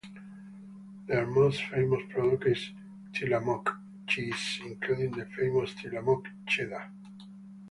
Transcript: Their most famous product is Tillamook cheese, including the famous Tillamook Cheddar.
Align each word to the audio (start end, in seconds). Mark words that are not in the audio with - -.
Their 1.05 1.27
most 1.27 1.61
famous 1.61 2.01
product 2.09 2.47
is 2.47 2.71
Tillamook 3.13 3.69
cheese, 4.07 4.59
including 4.65 5.11
the 5.11 5.27
famous 5.27 5.75
Tillamook 5.75 6.27
Cheddar. 6.47 6.89